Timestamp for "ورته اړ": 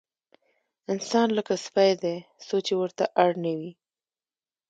2.81-3.31